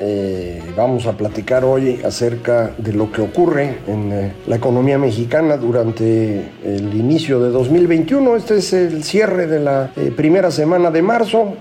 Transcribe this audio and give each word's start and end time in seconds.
Eh, 0.00 0.62
vamos 0.76 1.06
a 1.06 1.12
platicar 1.12 1.64
hoy 1.64 2.00
acerca 2.04 2.70
de 2.78 2.92
lo 2.92 3.10
que 3.10 3.20
ocurre 3.20 3.78
en 3.88 4.12
eh, 4.12 4.32
la 4.46 4.54
economía 4.54 4.96
mexicana 4.96 5.56
durante 5.56 6.50
el 6.64 6.94
inicio 6.94 7.40
de 7.40 7.50
2021. 7.50 8.36
Este 8.36 8.58
es 8.58 8.72
el 8.72 9.02
cierre 9.02 9.48
de 9.48 9.58
la 9.58 9.90
eh, 9.96 10.12
primera 10.16 10.52
semana 10.52 10.92
de 10.92 11.02
marzo. 11.02 11.54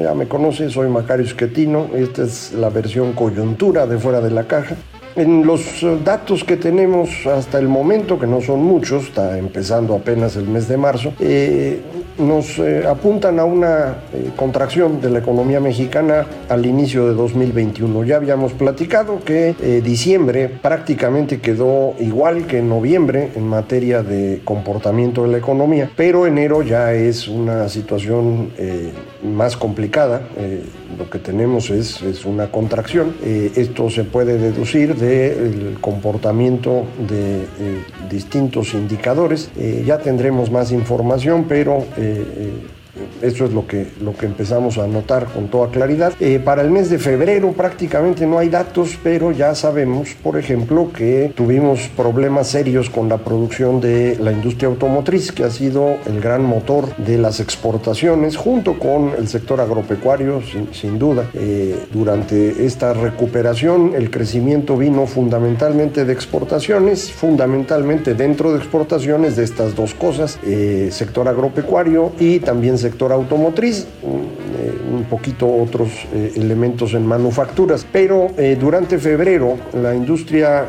Ya 0.00 0.14
me 0.14 0.26
conoce, 0.26 0.70
soy 0.70 0.88
Macario 0.88 1.26
Esquetino. 1.26 1.88
Esta 1.94 2.22
es 2.22 2.54
la 2.54 2.70
versión 2.70 3.12
coyuntura 3.12 3.86
de 3.86 3.98
Fuera 3.98 4.22
de 4.22 4.30
la 4.30 4.44
Caja. 4.44 4.76
En 5.14 5.44
los 5.46 5.84
datos 6.02 6.44
que 6.44 6.56
tenemos 6.56 7.26
hasta 7.26 7.58
el 7.58 7.68
momento, 7.68 8.18
que 8.18 8.26
no 8.26 8.40
son 8.40 8.62
muchos, 8.62 9.08
está 9.08 9.36
empezando 9.36 9.94
apenas 9.94 10.36
el 10.36 10.48
mes 10.48 10.68
de 10.68 10.78
marzo, 10.78 11.12
nos 12.18 12.58
eh, 12.58 12.84
apuntan 12.86 13.38
a 13.38 13.44
una 13.44 13.96
eh, 14.12 14.30
contracción 14.36 15.00
de 15.00 15.10
la 15.10 15.18
economía 15.20 15.60
mexicana 15.60 16.26
al 16.48 16.66
inicio 16.66 17.08
de 17.08 17.14
2021. 17.14 18.04
Ya 18.04 18.16
habíamos 18.16 18.52
platicado 18.52 19.20
que 19.24 19.54
eh, 19.60 19.80
diciembre 19.82 20.48
prácticamente 20.48 21.40
quedó 21.40 21.94
igual 21.98 22.46
que 22.46 22.62
noviembre 22.62 23.30
en 23.34 23.46
materia 23.46 24.02
de 24.02 24.40
comportamiento 24.44 25.22
de 25.22 25.28
la 25.28 25.38
economía, 25.38 25.90
pero 25.96 26.26
enero 26.26 26.62
ya 26.62 26.92
es 26.92 27.28
una 27.28 27.68
situación 27.68 28.52
más 29.22 29.56
complicada. 29.56 30.22
Lo 30.98 31.08
que 31.08 31.18
tenemos 31.18 31.70
es, 31.70 32.02
es 32.02 32.24
una 32.24 32.48
contracción. 32.50 33.14
esto 33.22 33.90
se 33.90 34.04
puede 34.04 34.38
deducir 34.38 34.94
del 34.96 35.78
comportamiento 35.80 36.84
de 37.08 37.46
distintos 38.10 38.74
indicadores. 38.74 39.50
ya 39.84 39.98
tendremos 39.98 40.50
más 40.50 40.72
información, 40.72 41.46
pero 41.48 41.78
eh, 41.96 42.24
eh, 42.36 42.52
eso 43.22 43.44
es 43.44 43.52
lo 43.52 43.66
que, 43.66 43.86
lo 44.00 44.14
que 44.14 44.26
empezamos 44.26 44.78
a 44.78 44.86
notar 44.86 45.26
con 45.26 45.48
toda 45.48 45.70
claridad. 45.70 46.12
Eh, 46.20 46.40
para 46.44 46.62
el 46.62 46.70
mes 46.70 46.90
de 46.90 46.98
febrero 46.98 47.52
prácticamente 47.52 48.26
no 48.26 48.38
hay 48.38 48.48
datos, 48.48 48.98
pero 49.02 49.32
ya 49.32 49.54
sabemos, 49.54 50.10
por 50.22 50.38
ejemplo, 50.38 50.90
que 50.92 51.32
tuvimos 51.34 51.88
problemas 51.96 52.48
serios 52.48 52.90
con 52.90 53.08
la 53.08 53.18
producción 53.18 53.80
de 53.80 54.16
la 54.20 54.32
industria 54.32 54.68
automotriz, 54.68 55.32
que 55.32 55.44
ha 55.44 55.50
sido 55.50 55.96
el 56.06 56.20
gran 56.20 56.44
motor 56.44 56.94
de 56.96 57.18
las 57.18 57.40
exportaciones, 57.40 58.36
junto 58.36 58.78
con 58.78 59.12
el 59.16 59.28
sector 59.28 59.60
agropecuario, 59.60 60.42
sin, 60.72 60.98
duda. 60.98 61.30
Eh, 61.34 61.86
durante 61.92 62.64
esta 62.66 62.92
recuperación, 62.92 63.92
el 63.94 64.10
crecimiento 64.10 64.76
vino 64.76 65.06
fundamentalmente 65.06 66.04
de 66.04 66.12
exportaciones, 66.12 67.10
fundamentalmente 67.12 68.14
dentro 68.14 68.52
de 68.52 68.58
exportaciones 68.58 69.36
de 69.36 69.44
estas 69.44 69.74
dos 69.74 69.94
cosas, 69.94 70.38
eh, 70.44 70.88
sector 70.90 71.28
agropecuario 71.28 72.12
y 72.18 72.40
también 72.40 72.78
sector 72.78 73.11
automotriz, 73.14 73.86
eh, 74.54 74.72
un 74.92 75.04
poquito 75.04 75.46
otros 75.46 75.90
eh, 76.14 76.32
elementos 76.36 76.94
en 76.94 77.06
manufacturas. 77.06 77.86
Pero 77.90 78.28
eh, 78.36 78.56
durante 78.60 78.98
febrero 78.98 79.56
la 79.72 79.94
industria 79.94 80.68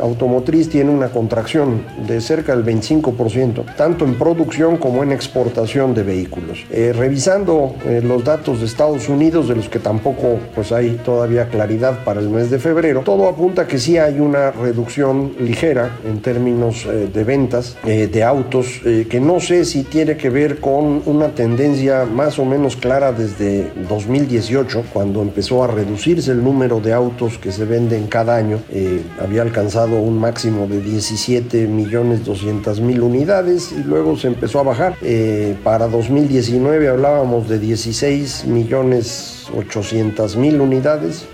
automotriz 0.00 0.68
tiene 0.68 0.90
una 0.90 1.08
contracción 1.08 1.82
de 2.06 2.20
cerca 2.20 2.54
del 2.56 2.64
25%, 2.64 3.76
tanto 3.76 4.04
en 4.04 4.14
producción 4.14 4.76
como 4.76 5.02
en 5.02 5.12
exportación 5.12 5.94
de 5.94 6.02
vehículos. 6.02 6.64
revisando 6.70 7.74
los 8.02 8.24
datos 8.24 8.60
de 8.60 8.66
Estados 8.66 9.08
Unidos, 9.08 9.48
de 9.48 9.56
los 9.56 9.68
que 9.68 9.78
tampoco 9.78 10.38
pues, 10.54 10.72
hay 10.72 11.00
todavía 11.04 11.48
claridad 11.48 12.04
para 12.04 12.20
el 12.20 12.28
mes 12.28 12.50
de 12.50 12.58
febrero, 12.58 13.02
todo 13.04 13.28
apunta 13.28 13.66
que 13.66 13.78
sí 13.78 13.98
hay 13.98 14.20
una 14.20 14.50
reducción 14.50 15.32
ligera 15.40 15.98
en 16.06 16.20
términos 16.20 16.86
de 16.86 17.24
ventas 17.24 17.76
de 17.84 18.22
autos, 18.22 18.80
que 18.82 19.20
no 19.20 19.40
sé 19.40 19.64
si 19.64 19.84
tiene 19.84 20.16
que 20.16 20.30
ver 20.30 20.58
con 20.60 21.02
una 21.06 21.28
tendencia 21.28 22.04
más 22.04 22.38
o 22.38 22.44
menos 22.44 22.76
clara 22.76 23.12
desde 23.18 23.72
2018, 23.88 24.84
cuando 24.92 25.20
empezó 25.20 25.64
a 25.64 25.66
reducirse 25.66 26.30
el 26.30 26.42
número 26.42 26.80
de 26.80 26.92
autos 26.94 27.36
que 27.36 27.52
se 27.52 27.64
venden 27.64 28.06
cada 28.06 28.36
año. 28.36 28.60
Eh, 28.70 29.02
había 29.20 29.42
alcanzado 29.42 30.00
un 30.00 30.18
máximo 30.18 30.66
de 30.66 30.80
17 30.80 31.66
millones 31.66 32.24
200 32.24 32.80
mil 32.80 33.02
unidades 33.02 33.72
y 33.72 33.82
luego 33.82 34.16
se 34.16 34.28
empezó 34.28 34.60
a 34.60 34.62
bajar. 34.62 34.96
Eh, 35.02 35.56
para 35.62 35.88
2019 35.88 36.88
hablábamos 36.88 37.48
de 37.48 37.58
16 37.58 38.46
millones 38.46 39.37
800 39.56 40.36
mil 40.36 40.60
unidades. 40.60 41.26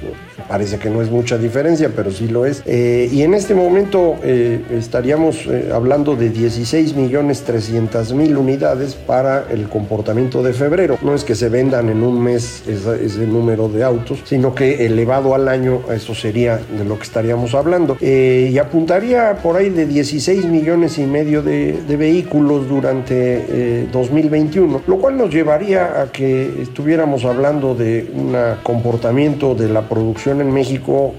Parece 0.49 0.79
que 0.79 0.91
no 0.91 1.01
es 1.01 1.11
mucha 1.11 1.39
diferencia, 1.39 1.91
pero 1.95 2.11
sí 2.11 2.29
lo 2.29 2.45
es. 2.45 2.63
Eh, 2.67 3.09
y 3.11 3.23
en 3.23 3.35
este 3.35 3.55
momento 3.55 4.17
eh, 4.23 4.63
estaríamos 4.73 5.47
eh, 5.47 5.71
hablando 5.73 6.17
de 6.17 6.31
16 6.31 6.95
millones 6.95 7.43
300 7.43 8.13
mil 8.13 8.37
unidades 8.37 8.95
para 8.95 9.47
el 9.51 9.69
comportamiento 9.69 10.43
de 10.43 10.53
febrero. 10.53 10.99
No 11.03 11.15
es 11.15 11.25
que 11.25 11.35
se 11.35 11.49
vendan 11.49 11.89
en 11.89 12.03
un 12.03 12.23
mes 12.23 12.63
ese, 12.67 13.27
número 13.27 13.69
de 13.69 13.85
autos, 13.85 14.21
sino 14.25 14.55
que 14.55 14.87
elevado 14.87 15.35
al 15.35 15.49
año, 15.49 15.81
eso 15.93 16.15
sería 16.15 16.59
de 16.59 16.85
lo 16.85 16.99
que 16.99 17.05
estaríamos 17.05 17.55
hablando. 17.55 17.97
y 18.01 18.57
apuntaría 18.59 19.39
por 19.43 19.57
ahí 19.57 19.71
de 19.71 19.87
16 19.87 20.45
millones 20.47 20.99
y 20.99 21.07
medio 21.07 21.43
de, 21.43 21.81
de 21.87 21.97
vehículos 21.97 22.69
durante 22.69 23.87
2021, 23.93 24.83
lo 24.87 24.99
cual 24.99 25.17
nos 25.17 25.33
llevaría 25.33 26.03
a 26.03 26.13
que 26.13 26.63
estuviéramos 26.63 27.25
hablando 27.25 27.75
de 27.75 28.04
un 28.13 28.35
comportamiento 28.63 29.55
de 29.55 29.69
la 29.69 29.83
producción 29.83 30.41
en 30.41 30.53
México 30.53 31.15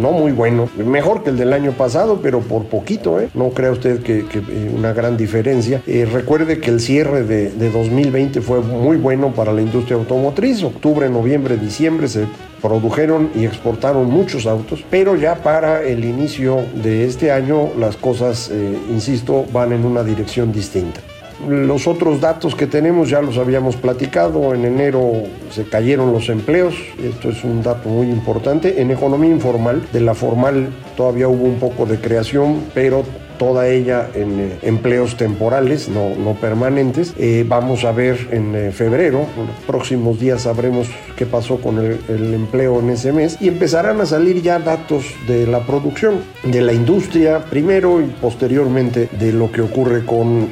no 0.00 0.12
muy 0.12 0.32
bueno, 0.32 0.68
mejor 0.76 1.22
que 1.22 1.30
el 1.30 1.36
del 1.36 1.52
año 1.52 1.72
pasado, 1.72 2.20
pero 2.22 2.40
por 2.40 2.64
poquito, 2.66 3.20
¿eh? 3.20 3.28
no 3.34 3.50
crea 3.50 3.72
usted 3.72 4.02
que, 4.02 4.20
eh, 4.20 4.70
una 4.74 4.92
gran 4.92 5.16
diferencia. 5.16 5.82
Eh, 5.86 6.06
recuerde 6.10 6.60
que 6.60 6.70
el 6.70 6.80
cierre 6.80 7.24
de 7.24 7.70
2020 7.70 8.40
fue 8.40 8.60
muy 8.60 8.96
bueno 8.96 9.32
para 9.32 9.52
la 9.52 9.62
industria 9.62 9.96
automotriz, 9.96 10.62
octubre, 10.62 11.08
noviembre, 11.08 11.56
diciembre 11.56 12.08
se 12.08 12.26
produjeron 12.60 13.30
y 13.34 13.44
exportaron 13.44 14.10
muchos 14.10 14.46
autos, 14.46 14.84
pero 14.90 15.16
ya 15.16 15.36
para 15.36 15.82
el 15.82 16.04
inicio 16.04 16.62
de 16.82 17.04
este 17.06 17.30
año 17.30 17.70
las 17.78 17.96
cosas, 17.96 18.50
insisto, 18.90 19.44
van 19.52 19.72
en 19.72 19.84
una 19.84 20.02
dirección 20.02 20.52
distinta. 20.52 21.00
Los 21.46 21.86
otros 21.86 22.20
datos 22.20 22.54
que 22.54 22.66
tenemos 22.66 23.10
ya 23.10 23.20
los 23.20 23.36
habíamos 23.36 23.76
platicado. 23.76 24.54
En 24.54 24.64
enero 24.64 25.24
se 25.50 25.64
cayeron 25.64 26.12
los 26.12 26.28
empleos. 26.28 26.74
Esto 27.02 27.28
es 27.28 27.44
un 27.44 27.62
dato 27.62 27.88
muy 27.88 28.08
importante. 28.08 28.80
En 28.80 28.90
economía 28.90 29.30
informal, 29.30 29.86
de 29.92 30.00
la 30.00 30.14
formal 30.14 30.68
todavía 30.96 31.28
hubo 31.28 31.44
un 31.44 31.58
poco 31.58 31.84
de 31.84 32.00
creación, 32.00 32.64
pero 32.74 33.04
toda 33.38 33.68
ella 33.68 34.08
en 34.14 34.40
eh, 34.40 34.58
empleos 34.62 35.16
temporales, 35.16 35.88
no, 35.88 36.14
no 36.14 36.34
permanentes. 36.34 37.14
Eh, 37.18 37.44
vamos 37.46 37.84
a 37.84 37.92
ver 37.92 38.28
en 38.30 38.54
eh, 38.54 38.72
febrero, 38.72 39.26
en 39.36 39.46
los 39.46 39.56
próximos 39.66 40.18
días 40.20 40.42
sabremos 40.42 40.88
qué 41.16 41.26
pasó 41.26 41.58
con 41.58 41.78
el, 41.78 42.34
empleo 42.34 42.80
en 42.80 42.90
ese 42.90 43.12
mes 43.12 43.38
y 43.40 43.48
empezarán 43.48 44.00
a 44.00 44.06
salir 44.06 44.42
ya 44.42 44.58
datos 44.58 45.04
de 45.26 45.46
la 45.46 45.60
producción, 45.60 46.20
de 46.44 46.60
la 46.60 46.72
industria 46.72 47.44
primero 47.50 48.00
y 48.00 48.04
posteriormente 48.04 49.08
de 49.18 49.32
lo 49.32 49.50
que 49.50 49.62
ocurre 49.62 50.04
con 50.04 50.48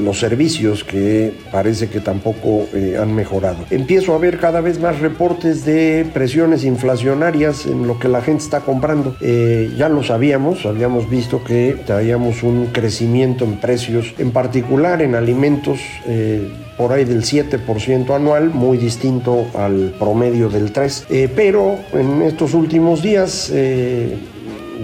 los 0.00 0.18
servicios 0.18 0.84
que 0.84 1.32
parece 1.52 1.88
que 1.88 2.00
tampoco 2.00 2.66
han 3.00 3.14
mejorado. 3.14 3.64
Empiezo 3.70 4.14
a 4.14 4.18
ver 4.18 4.38
cada 4.38 4.60
vez 4.60 4.80
más 4.80 5.00
reportes 5.00 5.64
de 5.64 6.06
presiones 6.12 6.64
inflacionarias 6.64 7.66
en 7.66 7.86
lo 7.86 7.98
que 7.98 8.08
la 8.08 8.22
gente 8.22 8.44
está 8.44 8.60
comprando. 8.60 9.16
ya 9.20 9.88
lo 9.88 10.02
sabíamos, 10.02 10.66
habíamos 10.66 11.08
visto 11.08 11.42
que 11.44 11.76
traíamos 11.86 12.42
un 12.42 12.66
crecimiento 12.66 13.44
en 13.44 13.56
precios, 13.56 14.14
en 14.18 14.30
particular 14.30 15.02
en 15.02 15.14
alimentos. 15.14 15.80
Eh, 16.06 16.48
por 16.76 16.92
ahí 16.92 17.04
del 17.04 17.22
7% 17.24 18.14
anual, 18.16 18.54
muy 18.54 18.78
distinto 18.78 19.48
al 19.54 19.92
promedio 19.98 20.48
del 20.48 20.72
3%, 20.72 21.04
eh, 21.10 21.28
pero 21.34 21.76
en 21.92 22.22
estos 22.22 22.54
últimos 22.54 23.02
días 23.02 23.50
eh, 23.52 24.16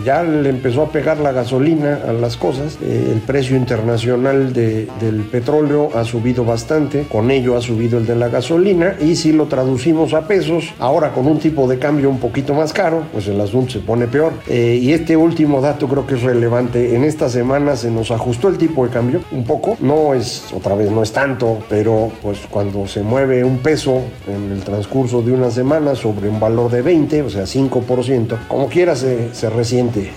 ya 0.04 0.22
le 0.22 0.48
empezó 0.48 0.82
a 0.82 0.90
pegar 0.90 1.18
la 1.18 1.32
gasolina 1.32 2.00
a 2.06 2.12
las 2.12 2.36
cosas. 2.36 2.78
Eh, 2.82 3.12
el 3.12 3.20
precio 3.20 3.56
internacional 3.56 4.52
de, 4.52 4.88
del 5.00 5.22
petróleo 5.22 5.90
ha 5.94 6.04
subido 6.04 6.44
bastante, 6.44 7.06
con 7.10 7.30
ello 7.30 7.56
ha 7.56 7.60
subido 7.60 7.98
el 7.98 8.06
de 8.06 8.16
la 8.16 8.28
gasolina 8.28 8.96
y 9.00 9.16
si 9.16 9.32
lo 9.32 9.46
traducimos 9.46 10.14
a 10.14 10.26
pesos, 10.26 10.74
ahora 10.78 11.12
con 11.12 11.26
un 11.26 11.38
tipo 11.38 11.68
de 11.68 11.78
cambio 11.78 12.10
un 12.10 12.18
poquito 12.18 12.54
más 12.54 12.72
caro, 12.72 13.04
pues 13.12 13.26
el 13.28 13.40
asunto 13.40 13.72
se 13.72 13.78
pone 13.80 14.06
peor. 14.06 14.32
Eh, 14.48 14.78
y 14.80 14.92
este 14.92 15.16
último 15.16 15.60
dato 15.60 15.88
creo 15.88 16.06
que 16.06 16.14
es 16.14 16.22
relevante. 16.22 16.94
En 16.94 17.04
esta 17.04 17.28
semana 17.28 17.76
se 17.76 17.90
nos 17.90 18.10
ajustó 18.10 18.48
el 18.48 18.58
tipo 18.58 18.84
de 18.84 18.92
cambio 18.92 19.20
un 19.32 19.44
poco, 19.44 19.76
no 19.80 20.14
es 20.14 20.52
otra 20.52 20.74
vez, 20.74 20.90
no 20.90 21.02
es 21.02 21.12
tanto, 21.12 21.58
pero 21.68 22.10
pues 22.22 22.40
cuando 22.50 22.86
se 22.86 23.02
mueve 23.02 23.44
un 23.44 23.58
peso 23.58 24.02
en 24.26 24.52
el 24.52 24.62
transcurso 24.62 25.22
de 25.22 25.32
una 25.32 25.50
semana 25.50 25.94
sobre 25.94 26.28
un 26.28 26.40
valor 26.40 26.70
de 26.70 26.82
20, 26.82 27.22
o 27.22 27.30
sea 27.30 27.44
5%, 27.44 28.46
como 28.48 28.68
quiera 28.68 28.96
se, 28.96 29.34
se 29.34 29.48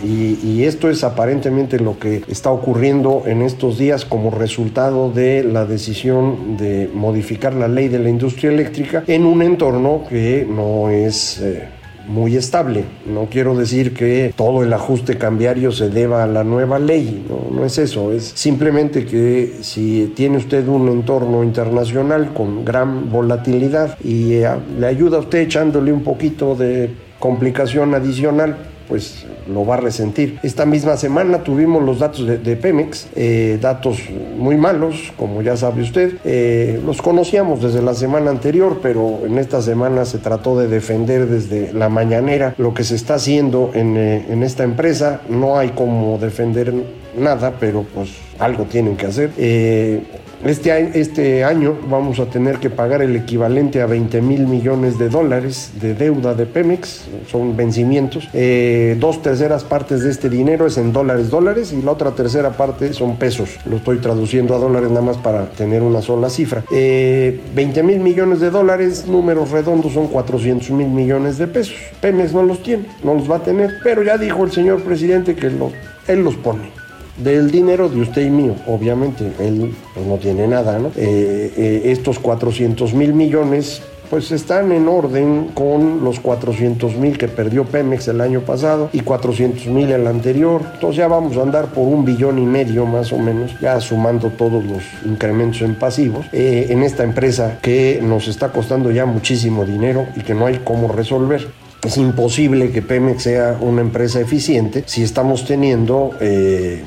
Y, 0.03 0.39
y 0.43 0.63
esto 0.63 0.89
es 0.89 1.03
aparentemente 1.03 1.79
lo 1.79 1.99
que 1.99 2.23
está 2.27 2.51
ocurriendo 2.51 3.23
en 3.25 3.41
estos 3.41 3.77
días 3.77 4.05
como 4.05 4.31
resultado 4.31 5.11
de 5.11 5.43
la 5.43 5.65
decisión 5.65 6.57
de 6.57 6.89
modificar 6.93 7.53
la 7.53 7.67
ley 7.67 7.87
de 7.87 7.99
la 7.99 8.09
industria 8.09 8.51
eléctrica 8.51 9.03
en 9.07 9.25
un 9.25 9.41
entorno 9.41 10.03
que 10.09 10.47
no 10.49 10.89
es... 10.89 11.39
Eh, 11.41 11.79
muy 12.09 12.35
estable. 12.35 12.85
No 13.05 13.27
quiero 13.29 13.55
decir 13.55 13.93
que 13.93 14.33
todo 14.35 14.63
el 14.63 14.73
ajuste 14.73 15.17
cambiario 15.17 15.71
se 15.71 15.89
deba 15.89 16.23
a 16.23 16.27
la 16.27 16.43
nueva 16.43 16.79
ley, 16.79 17.23
no, 17.29 17.55
no 17.55 17.65
es 17.65 17.77
eso, 17.77 18.11
es 18.11 18.23
simplemente 18.35 19.05
que 19.05 19.57
si 19.61 20.11
tiene 20.15 20.37
usted 20.37 20.67
un 20.67 20.89
entorno 20.89 21.43
internacional 21.43 22.33
con 22.33 22.65
gran 22.65 23.11
volatilidad 23.11 23.97
y 24.03 24.33
eh, 24.33 24.49
le 24.79 24.87
ayuda 24.87 25.17
a 25.17 25.19
usted 25.21 25.39
echándole 25.39 25.93
un 25.93 26.03
poquito 26.03 26.55
de 26.55 26.89
complicación 27.19 27.93
adicional, 27.93 28.57
pues 28.89 29.25
lo 29.47 29.65
va 29.65 29.75
a 29.75 29.77
resentir. 29.77 30.39
Esta 30.43 30.65
misma 30.65 30.97
semana 30.97 31.43
tuvimos 31.43 31.83
los 31.83 31.99
datos 31.99 32.25
de, 32.25 32.55
Pemex, 32.57 33.07
eh, 33.15 33.59
datos 33.61 33.99
muy 34.37 34.57
malos, 34.57 35.13
como 35.15 35.41
ya 35.41 35.55
sabe 35.55 35.83
usted. 35.83 36.15
Eh, 36.25 36.81
los 36.83 37.01
conocíamos 37.01 37.61
desde 37.61 37.81
la 37.81 37.93
semana 37.93 38.31
anterior, 38.31 38.79
pero 38.81 39.19
en 39.25 39.37
esta 39.37 39.61
semana 39.61 40.05
se 40.05 40.17
trató 40.17 40.59
de 40.59 40.67
defender 40.67 41.27
desde 41.27 41.71
la 41.71 41.87
mañanera 41.87 42.55
lo 42.57 42.73
que 42.73 42.83
se 42.83 42.95
está 42.95 43.15
haciendo 43.15 43.71
en, 43.75 43.95
eh, 43.95 44.25
en 44.29 44.41
esta 44.43 44.63
empresa. 44.63 45.21
No 45.29 45.57
hay 45.57 45.69
como 45.69 46.17
defender 46.17 46.73
nada, 47.19 47.53
pero 47.59 47.85
pues 47.93 48.09
algo 48.39 48.65
tienen 48.65 48.95
que 48.95 49.05
hacer. 49.05 49.31
Eh, 49.37 50.01
este, 50.43 50.97
este 50.97 51.43
año 51.43 51.77
vamos 51.89 52.17
a 52.19 52.27
tener 52.27 52.59
que 52.59 52.69
pagar 52.69 53.01
el 53.01 53.13
equivalente 53.13 53.81
a 53.81 53.85
20 53.87 54.21
mil 54.21 54.47
millones 54.47 54.97
de 54.97 55.09
dólares 55.09 55.71
de 55.81 55.93
deuda 55.93 56.33
de 56.33 56.45
Pemex, 56.45 57.07
son 57.29 57.57
vencimientos. 57.57 58.29
Eh, 58.33 58.95
dos 58.99 59.21
terceras 59.21 59.65
partes 59.65 60.01
de 60.01 60.09
este 60.09 60.29
dinero 60.29 60.65
es 60.65 60.77
en 60.77 60.93
dólares, 60.93 61.29
dólares, 61.29 61.73
y 61.73 61.81
la 61.81 61.91
otra 61.91 62.11
tercera 62.11 62.51
parte 62.51 62.93
son 62.93 63.17
pesos. 63.17 63.49
Lo 63.65 63.77
estoy 63.77 63.97
traduciendo 63.97 64.55
a 64.55 64.59
dólares 64.59 64.89
nada 64.89 65.01
más 65.01 65.17
para 65.17 65.49
tener 65.51 65.81
una 65.81 66.01
sola 66.01 66.29
cifra. 66.29 66.63
Eh, 66.71 67.41
20 67.53 67.83
mil 67.83 67.99
millones 67.99 68.39
de 68.39 68.49
dólares, 68.49 69.07
números 69.07 69.51
redondos 69.51 69.91
son 69.91 70.07
400 70.07 70.69
mil 70.69 70.87
millones 70.87 71.37
de 71.37 71.47
pesos. 71.47 71.75
Pemex 71.99 72.33
no 72.33 72.43
los 72.43 72.63
tiene, 72.63 72.85
no 73.03 73.13
los 73.13 73.29
va 73.29 73.37
a 73.37 73.43
tener, 73.43 73.71
pero 73.83 74.03
ya 74.03 74.17
dijo 74.17 74.45
el 74.45 74.51
señor 74.53 74.83
presidente 74.83 75.35
que 75.35 75.47
él 75.47 76.23
los 76.23 76.35
pone 76.37 76.78
del 77.23 77.51
dinero 77.51 77.89
de 77.89 78.01
usted 78.01 78.21
y 78.21 78.29
mío, 78.29 78.55
obviamente, 78.67 79.31
él 79.39 79.75
pues, 79.93 80.05
no 80.05 80.15
tiene 80.17 80.47
nada, 80.47 80.79
¿no? 80.79 80.89
Eh, 80.95 81.53
eh, 81.57 81.81
estos 81.85 82.19
400 82.19 82.93
mil 82.93 83.13
millones 83.13 83.81
pues 84.09 84.31
están 84.31 84.71
en 84.71 84.87
orden 84.87 85.51
con 85.53 86.03
los 86.03 86.19
400 86.19 86.95
mil 86.95 87.17
que 87.17 87.27
perdió 87.27 87.65
Pemex 87.65 88.07
el 88.07 88.21
año 88.21 88.41
pasado 88.41 88.89
y 88.91 89.01
400 89.01 89.67
mil 89.67 89.91
el 89.91 90.07
anterior. 90.07 90.61
Entonces 90.73 90.97
ya 90.97 91.07
vamos 91.07 91.37
a 91.37 91.43
andar 91.43 91.67
por 91.67 91.87
un 91.87 92.05
billón 92.05 92.39
y 92.39 92.45
medio 92.45 92.85
más 92.85 93.13
o 93.13 93.19
menos, 93.19 93.51
ya 93.61 93.79
sumando 93.79 94.29
todos 94.29 94.63
los 94.65 94.83
incrementos 95.05 95.61
en 95.61 95.75
pasivos, 95.75 96.25
eh, 96.31 96.67
en 96.69 96.83
esta 96.83 97.03
empresa 97.03 97.59
que 97.61 97.99
nos 98.01 98.27
está 98.27 98.51
costando 98.51 98.91
ya 98.91 99.05
muchísimo 99.05 99.65
dinero 99.65 100.07
y 100.15 100.21
que 100.21 100.33
no 100.33 100.47
hay 100.47 100.59
cómo 100.63 100.87
resolver. 100.87 101.47
Es 101.85 101.97
imposible 101.97 102.71
que 102.71 102.81
Pemex 102.81 103.23
sea 103.23 103.57
una 103.61 103.81
empresa 103.81 104.19
eficiente 104.19 104.83
si 104.87 105.03
estamos 105.03 105.45
teniendo... 105.45 106.11
Eh, 106.19 106.83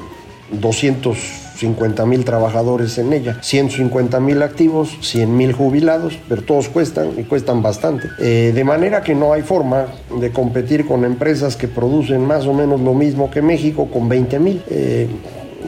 250 0.60 2.06
mil 2.06 2.25
trabajadores 2.25 2.99
en 2.99 3.12
ella, 3.12 3.38
150 3.40 4.20
mil 4.20 4.43
activos, 4.43 4.96
100 5.00 5.37
mil 5.37 5.52
jubilados, 5.52 6.19
pero 6.28 6.43
todos 6.43 6.69
cuestan 6.69 7.10
y 7.16 7.25
cuestan 7.25 7.62
bastante. 7.62 8.08
Eh, 8.19 8.52
de 8.54 8.64
manera 8.64 9.02
que 9.02 9.14
no 9.14 9.32
hay 9.32 9.43
forma 9.43 9.87
de 10.20 10.31
competir 10.31 10.87
con 10.87 11.04
empresas 11.04 11.56
que 11.56 11.69
producen 11.69 12.26
más 12.26 12.46
o 12.46 12.54
menos 12.54 12.81
lo 12.81 12.94
mismo 12.94 13.31
que 13.31 13.43
México 13.43 13.88
con 13.93 14.08
20 14.08 14.38
mil. 14.38 14.62
Eh, 14.69 15.08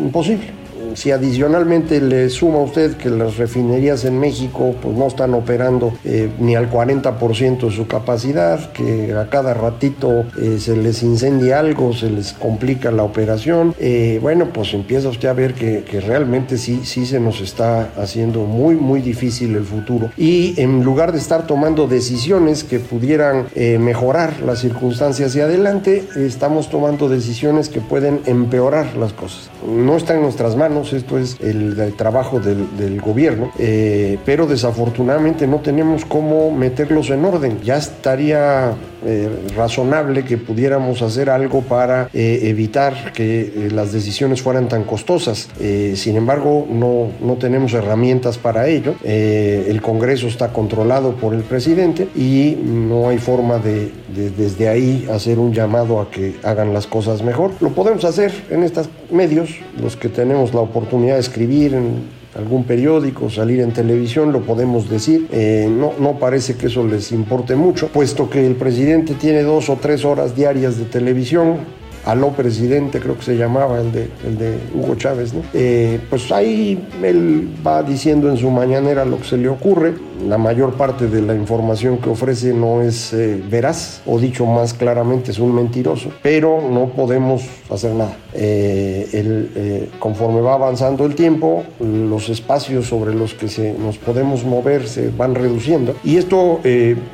imposible 0.01 0.64
si 0.95 1.11
adicionalmente 1.11 2.01
le 2.01 2.29
suma 2.31 2.59
usted 2.59 2.97
que 2.97 3.11
las 3.11 3.37
refinerías 3.37 4.05
en 4.05 4.19
México 4.19 4.75
pues 4.81 4.97
no 4.97 5.07
están 5.07 5.35
operando 5.35 5.93
eh, 6.05 6.31
ni 6.39 6.55
al 6.55 6.71
40% 6.71 7.69
de 7.69 7.71
su 7.71 7.87
capacidad, 7.87 8.73
que 8.73 9.13
a 9.13 9.29
cada 9.29 9.55
ratito 9.55 10.25
eh, 10.41 10.59
se 10.59 10.77
les 10.77 11.03
incendia 11.03 11.59
algo, 11.59 11.93
se 11.93 12.11
les 12.11 12.33
complica 12.33 12.91
la 12.91 13.03
operación, 13.03 13.75
eh, 13.79 14.19
bueno, 14.23 14.51
pues 14.53 14.75
empieza 14.75 15.09
usted 15.09 15.29
a 15.29 15.33
ver 15.33 15.55
que, 15.55 15.85
que, 15.85 16.01
realmente 16.01 16.59
sí, 16.59 16.81
sí 16.85 17.07
se 17.07 17.21
nos 17.21 17.41
está 17.41 17.91
haciendo 17.97 18.41
muy, 18.41 18.75
muy 18.75 19.01
difícil 19.01 19.55
el 19.57 19.65
futuro. 19.65 20.11
Y 20.17 20.61
en 20.61 20.85
lugar 20.85 21.13
de 21.13 21.19
estar 21.19 21.47
tomando 21.47 21.87
decisiones 21.87 22.65
que 22.65 22.79
pudieran 22.79 23.47
mejorar 23.55 24.41
las 24.43 24.61
circunstancias 24.61 25.31
hacia 25.31 25.45
adelante, 25.45 26.05
estamos 26.17 26.69
tomando 26.69 27.09
decisiones 27.09 27.69
que 27.69 27.81
pueden 27.81 28.21
empeorar 28.27 28.97
las 28.97 29.13
cosas. 29.13 29.51
No 29.67 29.97
está 29.97 30.15
en 30.15 30.23
nuestras 30.23 30.57
manos 30.57 30.84
esto 30.93 31.19
es 31.19 31.37
el, 31.41 31.79
el 31.79 31.95
trabajo 31.95 32.41
del, 32.41 32.77
del 32.77 33.01
gobierno, 33.01 33.51
eh, 33.59 34.19
pero 34.25 34.47
desafortunadamente 34.47 35.47
no 35.47 35.61
tenemos 35.61 36.05
cómo 36.05 36.51
meterlos 36.51 37.11
en 37.11 37.25
orden. 37.25 37.61
Ya 37.63 37.77
estaría 37.77 38.75
eh, 39.07 39.29
razonable 39.55 40.25
que 40.25 40.39
pudiéramos 40.39 41.03
hacer 41.03 41.29
algo 41.29 41.61
para 41.61 42.09
eh, 42.15 42.39
evitar 42.45 43.13
que 43.13 43.41
eh, 43.41 43.69
las 43.71 43.93
decisiones 43.93 44.41
fueran 44.41 44.67
tan 44.67 44.85
costosas. 44.85 45.49
sin 45.95 46.17
embargo, 46.17 46.67
no, 46.71 47.09
no, 47.21 47.35
tenemos 47.35 47.75
herramientas 47.75 48.39
para 48.39 48.67
ello. 48.67 48.95
el 49.05 49.81
Congreso 49.83 50.27
está 50.27 50.53
controlado 50.53 51.17
por 51.17 51.35
el 51.35 51.43
presidente 51.43 52.09
y 52.17 52.57
no 52.65 53.09
hay 53.11 53.19
forma 53.19 53.59
de, 53.59 53.93
de, 54.15 54.31
desde 54.31 54.69
ahí 54.69 55.07
hacer 55.13 55.39
un 55.39 55.53
llamado 55.53 56.01
a 56.01 56.11
que 56.11 56.37
hagan 56.43 56.73
las 56.73 56.87
cosas 56.87 57.23
mejor. 57.23 57.51
Lo 57.61 57.71
podemos 57.71 58.05
hacer 58.05 58.33
en 58.49 58.63
estos 58.63 58.89
medios, 59.11 59.51
los 59.81 59.97
que 59.97 60.09
tenemos 60.09 60.55
la 60.55 60.63
oportunidad 60.75 61.15
de 61.15 61.21
escribir 61.21 61.75
en 61.75 62.03
algún 62.37 62.65
periódico, 62.65 63.31
salir 63.31 63.61
en 63.61 63.73
televisión, 63.73 64.33
lo 64.33 64.41
podemos 64.41 64.91
decir. 64.91 65.29
Eh, 65.31 65.69
no, 65.71 65.93
no 66.01 66.19
parece 66.19 66.57
que 66.57 66.67
eso 66.67 66.85
les 66.85 67.13
importe 67.13 67.55
mucho, 67.55 67.89
puesto 67.89 68.29
que 68.29 68.45
el 68.45 68.57
presidente 68.57 69.15
tiene 69.15 69.43
dos 69.43 69.71
o 69.71 69.77
tres 69.77 70.05
horas 70.05 70.35
diarias 70.35 70.77
de 70.77 70.85
televisión, 70.87 71.59
aló 72.07 72.31
presidente, 72.31 73.01
creo 73.01 73.17
que 73.17 73.25
se 73.25 73.37
llamaba 73.37 73.81
el 73.81 73.93
de, 73.93 74.09
el 74.27 74.39
de 74.39 74.59
Hugo 74.75 74.95
Chávez, 74.97 75.33
¿no? 75.33 75.43
Eh, 75.53 76.01
pues 76.11 76.31
ahí 76.33 76.87
él 77.03 77.49
va 77.67 77.83
diciendo 77.83 78.31
en 78.31 78.37
su 78.37 78.51
mañanera 78.51 79.05
lo 79.05 79.19
que 79.19 79.25
se 79.25 79.37
le 79.37 79.49
ocurre. 79.49 79.95
La 80.29 80.39
mayor 80.39 80.75
parte 80.75 81.09
de 81.09 81.21
la 81.21 81.35
información 81.35 81.99
que 81.99 82.09
ofrece 82.09 82.55
no 82.55 82.83
es 82.83 83.13
eh, 83.13 83.43
veraz, 83.51 84.01
o 84.07 84.19
dicho 84.19 84.47
más 84.47 84.73
claramente, 84.73 85.33
es 85.33 85.39
un 85.39 85.55
mentiroso, 85.55 86.11
pero 86.23 86.61
no 86.71 86.87
podemos 86.91 87.43
hacer 87.71 87.93
nada. 87.93 88.17
Eh, 88.33 89.09
el, 89.13 89.91
conforme 89.99 90.41
va 90.41 90.55
avanzando 90.55 91.05
el 91.05 91.15
tiempo, 91.15 91.65
los 91.81 92.29
espacios 92.29 92.87
sobre 92.87 93.15
los 93.15 93.35
que 93.35 93.49
se, 93.49 93.73
nos 93.73 93.99
podemos 93.99 94.45
mover 94.45 94.87
se 94.87 95.11
van 95.11 95.35
reduciendo 95.35 95.95
y 96.03 96.17
esto 96.17 96.61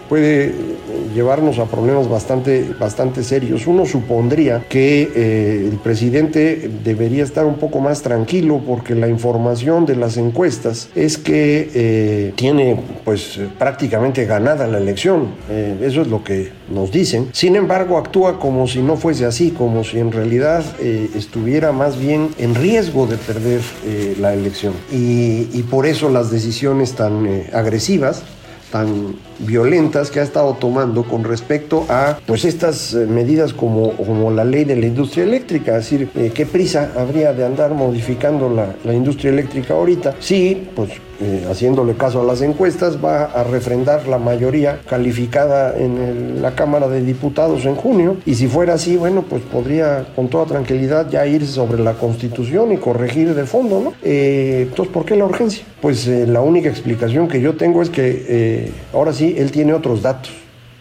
puede 0.09 0.53
llevarnos 1.15 1.59
a 1.59 1.67
problemas 1.67 2.09
bastante, 2.09 2.75
bastante 2.79 3.23
serios. 3.23 3.67
Uno 3.67 3.87
supondría 3.87 4.65
que 4.69 4.80
eh, 4.83 5.69
el 5.71 5.79
presidente 5.79 6.71
debería 6.85 7.25
estar 7.25 7.45
un 7.45 7.57
poco 7.57 7.81
más 7.81 8.03
tranquilo 8.03 8.61
porque 8.67 8.95
la 8.95 9.09
información 9.09 9.87
de 9.87 9.97
las 9.97 10.17
encuestas 10.17 10.89
es 10.95 11.19
que 11.19 11.71
eh, 11.75 12.33
tiene 12.37 12.81
pues 13.05 13.39
prácticamente 13.59 14.25
ganada 14.27 14.67
la 14.67 14.79
elección. 14.79 15.29
Eh, 15.51 15.77
eso 15.83 16.03
es 16.03 16.09
lo 16.09 16.23
que 16.23 16.53
nos 16.73 16.91
dicen. 16.91 17.29
Sin 17.33 17.57
embargo, 17.57 17.99
actúa 17.99 18.39
como 18.39 18.67
si 18.67 18.83
no 18.83 18.97
fuese 18.97 19.27
así, 19.27 19.51
como 19.51 19.85
si 19.85 19.99
en 19.99 20.13
realidad 20.13 20.65
eh, 20.81 21.11
estuviera 21.15 21.73
más 21.73 21.99
bien 21.99 22.29
en 22.39 22.55
riesgo 22.55 23.07
de 23.07 23.17
perder 23.17 23.61
la 24.21 24.35
elección. 24.35 24.73
Y, 24.93 25.49
y, 25.53 25.65
por 25.71 25.87
eso 25.87 26.09
las 26.09 26.31
decisiones 26.31 26.95
tan 26.95 27.45
agresivas 27.53 28.23
tan 28.71 29.17
violentas 29.41 30.11
que 30.11 30.21
ha 30.21 30.23
estado 30.23 30.55
tomando 30.55 31.05
con 31.05 31.25
respecto 31.25 31.87
a 31.89 32.19
pues 32.27 32.45
estas 32.45 32.95
medidas 32.95 33.53
como, 33.53 33.93
como 33.93 34.31
la 34.31 34.45
ley 34.45 34.65
de 34.65 34.77
la 34.77 34.87
industria 34.87 35.25
eléctrica, 35.25 35.77
es 35.79 35.91
decir, 35.91 36.09
eh, 36.15 36.31
qué 36.35 36.47
prisa 36.47 36.93
habría 36.97 37.33
de 37.33 37.45
andar 37.45 37.75
modificando 37.75 38.49
la, 38.49 38.93
industria 38.93 39.31
eléctrica 39.31 39.75
ahorita. 39.75 40.17
Sí, 40.19 40.69
pues 40.75 40.91
eh, 41.23 41.47
haciéndole 41.51 41.95
caso 41.95 42.23
a 42.23 42.25
las 42.25 42.41
encuestas, 42.41 43.03
va 43.03 43.25
a 43.25 43.45
refrendar 43.45 44.09
la 44.09 44.19
mayoría 44.19 44.81
calificada 44.89 45.77
en 45.79 46.41
la 46.41 46.55
Cámara 46.55 46.89
de 46.89 47.03
Diputados 47.03 47.67
en 47.67 47.75
junio. 47.75 48.17
Y 48.25 48.35
si 48.35 48.47
fuera 48.49 48.75
así, 48.75 48.97
bueno, 48.97 49.23
pues 49.29 49.43
podría 49.43 50.07
con 50.17 50.29
toda 50.29 50.47
tranquilidad 50.47 51.11
ya 51.11 51.27
irse 51.27 51.53
sobre 51.53 51.83
la 51.83 51.93
Constitución 51.93 52.73
y 52.73 52.79
corregir 52.79 53.35
de 53.35 53.45
fondo, 53.45 53.81
¿no? 53.81 53.93
Eh, 54.03 54.67
entonces, 54.69 54.93
¿por 54.93 55.05
qué 55.05 55.15
la 55.15 55.27
urgencia? 55.27 55.65
Pues 55.81 56.07
eh, 56.09 56.27
la 56.27 56.41
única 56.41 56.69
explicación 56.69 57.29
que 57.29 57.41
yo 57.41 57.55
tengo 57.55 57.83
es 57.83 57.91
que 57.91 58.73
ahora 58.93 59.13
sí, 59.13 59.30
él 59.39 59.51
tiene 59.51 59.73
otros 59.73 60.03
datos 60.03 60.33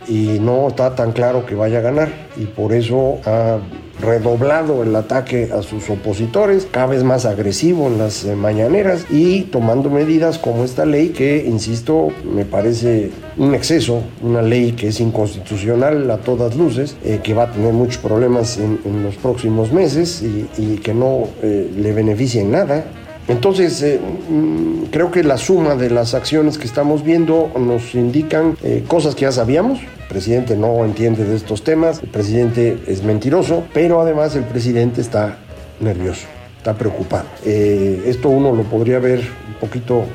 y 0.07 0.39
no 0.39 0.67
está 0.67 0.95
tan 0.95 1.11
claro 1.11 1.45
que 1.45 1.55
vaya 1.55 1.79
a 1.79 1.81
ganar 1.81 2.09
y 2.37 2.45
por 2.45 2.73
eso 2.73 3.19
ha 3.25 3.59
redoblado 4.01 4.81
el 4.83 4.95
ataque 4.95 5.49
a 5.53 5.61
sus 5.61 5.89
opositores, 5.89 6.67
cada 6.71 6.87
vez 6.87 7.03
más 7.03 7.25
agresivo 7.25 7.87
en 7.87 7.97
las 7.97 8.23
eh, 8.23 8.35
mañaneras 8.35 9.05
y 9.09 9.43
tomando 9.43 9.89
medidas 9.89 10.37
como 10.37 10.63
esta 10.63 10.85
ley 10.85 11.09
que, 11.09 11.45
insisto, 11.45 12.09
me 12.23 12.45
parece 12.45 13.11
un 13.37 13.53
exceso, 13.55 14.01
una 14.21 14.41
ley 14.41 14.71
que 14.71 14.87
es 14.87 14.99
inconstitucional 15.01 16.09
a 16.09 16.17
todas 16.17 16.55
luces, 16.55 16.95
eh, 17.03 17.19
que 17.21 17.33
va 17.33 17.43
a 17.43 17.51
tener 17.51 17.73
muchos 17.73 17.97
problemas 17.97 18.57
en, 18.57 18.79
los 19.03 19.15
próximos 19.15 19.71
meses 19.71 20.23
y, 20.23 20.77
que 20.77 20.93
no 20.93 21.27
eh, 21.41 21.69
le 21.75 21.93
beneficia 21.93 22.41
en 22.41 22.51
nada 22.51 22.85
entonces, 23.29 23.81
eh, 23.83 23.99
mm, 23.99 24.85
creo 24.91 25.11
que 25.11 25.23
la 25.23 25.37
suma 25.37 25.75
de 25.75 25.91
las 25.91 26.15
acciones 26.15 26.57
que 26.57 26.65
estamos 26.65 27.03
viendo 27.03 27.51
nos 27.59 27.93
indican 27.93 28.57
eh, 28.63 28.83
cosas 28.87 29.13
que 29.13 29.21
ya 29.21 29.31
sabíamos. 29.31 29.79
El 29.79 30.07
presidente 30.09 30.55
no 30.57 30.83
entiende 30.83 31.23
de 31.23 31.35
estos 31.35 31.63
temas, 31.63 32.01
el 32.01 32.09
presidente 32.09 32.79
es 32.87 33.03
mentiroso, 33.03 33.63
pero 33.71 34.01
además 34.01 34.35
el 34.35 34.43
presidente 34.45 35.01
está 35.01 35.37
nervioso, 35.79 36.25
está 36.57 36.73
preocupado. 36.73 37.25
Eh, 37.45 38.01
esto 38.07 38.29
uno 38.29 38.51
lo 38.51 38.63
podría 38.63 38.97
ver 38.97 39.19
un 39.19 39.53
poquito 39.59 40.05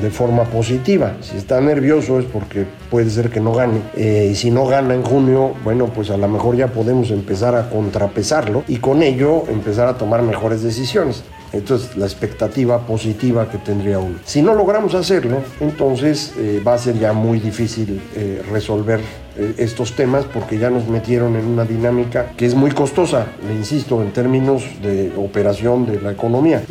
de 0.00 0.10
forma 0.10 0.44
positiva. 0.44 1.16
Si 1.20 1.36
está 1.36 1.60
nervioso 1.60 2.18
es 2.18 2.26
porque 2.26 2.66
puede 2.90 3.10
ser 3.10 3.30
que 3.30 3.40
no 3.40 3.52
gane. 3.52 3.80
y 3.96 4.34
si 4.34 4.50
no 4.50 4.66
gana 4.66 4.94
en 4.94 5.02
junio, 5.02 5.54
bueno, 5.64 5.86
pues 5.86 6.10
a 6.10 6.16
lo 6.16 6.28
mejor 6.28 6.56
ya 6.56 6.68
podemos 6.68 7.10
empezar 7.10 7.54
a 7.54 7.70
contrapesarlo 7.70 8.64
y 8.68 8.76
con 8.76 9.02
ello 9.02 9.44
empezar 9.48 9.88
a 9.88 9.98
tomar 9.98 10.22
mejores 10.22 10.62
decisiones. 10.62 11.24
Entonces, 11.52 11.96
la 11.96 12.06
expectativa 12.06 12.86
positiva 12.86 13.48
que 13.48 13.58
tendría 13.58 13.98
uno. 13.98 14.18
Si 14.24 14.42
no 14.42 14.54
logramos 14.54 14.94
hacerlo, 14.94 15.38
entonces 15.60 16.32
eh, 16.38 16.62
va 16.66 16.74
a 16.74 16.78
ser 16.78 16.98
ya 16.98 17.12
muy 17.12 17.38
difícil 17.38 18.00
eh, 18.14 18.42
resolver 18.50 19.00
eh, 19.00 19.25
estos 19.58 19.92
temas 19.92 20.24
porque 20.24 20.58
ya 20.58 20.70
nos 20.70 20.88
metieron 20.88 21.36
en 21.36 21.46
una 21.46 21.64
dinámica 21.64 22.32
que 22.36 22.46
es 22.46 22.54
muy 22.54 22.70
costosa, 22.70 23.26
le 23.46 23.54
insisto, 23.54 24.02
en 24.02 24.12
términos 24.12 24.64
de 24.82 25.12
operación 25.16 25.86
de 25.86 26.00
la 26.00 26.12
economía. 26.12 26.62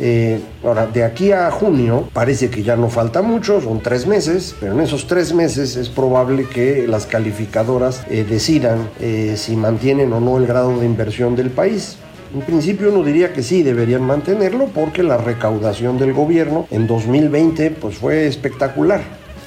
ahora, 0.64 0.86
de 0.86 1.04
aquí 1.04 1.32
a 1.32 1.50
junio 1.50 2.08
parece 2.12 2.50
que 2.50 2.62
ya 2.62 2.76
no 2.76 2.88
falta 2.88 3.22
mucho, 3.22 3.60
son 3.60 3.80
tres 3.80 4.06
meses, 4.06 4.54
pero 4.60 4.72
en 4.72 4.80
esos 4.80 5.06
tres 5.06 5.32
meses 5.32 5.76
es 5.76 5.88
probable 5.88 6.46
que 6.48 6.86
las 6.86 7.06
calificadoras 7.06 8.06
decidan 8.08 8.88
si 9.36 9.56
mantienen 9.56 10.12
o 10.12 10.20
no 10.20 10.38
el 10.38 10.46
grado 10.46 10.78
de 10.78 10.86
inversión 10.86 11.36
del 11.36 11.50
país. 11.50 11.96
En 12.34 12.40
principio 12.42 12.90
uno 12.92 13.04
diría 13.04 13.32
que 13.32 13.42
sí, 13.42 13.62
deberían 13.62 14.02
mantenerlo 14.02 14.66
porque 14.66 15.02
la 15.02 15.16
recaudación 15.16 15.96
del 15.98 16.12
gobierno 16.12 16.66
en 16.70 16.86
2020 16.86 17.70
pues 17.70 17.96
fue 17.96 18.26
espectacular. 18.26 19.00